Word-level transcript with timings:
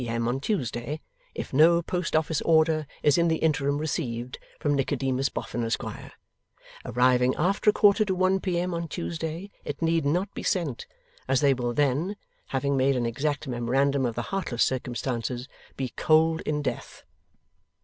M. 0.03 0.27
on 0.27 0.39
Tuesday, 0.39 0.99
if 1.35 1.53
no 1.53 1.79
Post 1.83 2.15
office 2.15 2.41
order 2.41 2.87
is 3.03 3.19
in 3.19 3.27
the 3.27 3.35
interim 3.35 3.77
received 3.77 4.39
from 4.59 4.73
Nicodemus 4.73 5.29
Boffin, 5.29 5.63
Esquire; 5.63 6.13
arriving 6.83 7.35
after 7.35 7.69
a 7.69 7.73
quarter 7.73 8.03
to 8.05 8.15
one 8.15 8.39
P.M. 8.39 8.73
on 8.73 8.87
Tuesday, 8.87 9.51
it 9.63 9.79
need 9.79 10.03
not 10.03 10.33
be 10.33 10.41
sent, 10.41 10.87
as 11.27 11.41
they 11.41 11.53
will 11.53 11.75
then 11.75 12.15
(having 12.47 12.75
made 12.75 12.95
an 12.95 13.05
exact 13.05 13.47
memorandum 13.47 14.03
of 14.07 14.15
the 14.15 14.23
heartless 14.33 14.63
circumstances) 14.63 15.47
be 15.77 15.89
'cold 15.89 16.41
in 16.47 16.63
death. 16.63 17.03